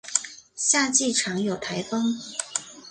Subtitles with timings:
[0.55, 2.17] 夏季常有台风。